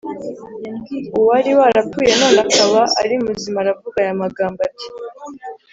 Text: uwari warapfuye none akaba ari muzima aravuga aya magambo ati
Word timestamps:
uwari 1.19 1.51
warapfuye 1.59 2.11
none 2.21 2.39
akaba 2.47 2.81
ari 3.01 3.15
muzima 3.25 3.57
aravuga 3.63 3.97
aya 4.03 4.15
magambo 4.21 4.59
ati 4.67 4.87